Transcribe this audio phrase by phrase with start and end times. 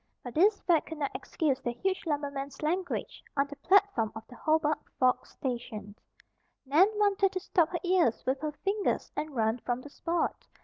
[0.23, 4.35] But this fact could not excuse the huge lumberman's language on the platform of the
[4.35, 5.93] Hobart Forks station.
[6.65, 10.47] Nan wanted to stop her ears with her fingers and run from the spot.